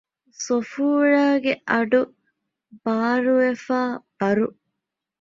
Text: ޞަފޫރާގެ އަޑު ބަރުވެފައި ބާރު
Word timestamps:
ޞަފޫރާގެ 0.43 1.53
އަޑު 1.69 2.01
ބަރުވެފައި 2.83 3.93
ބާރު 4.17 4.47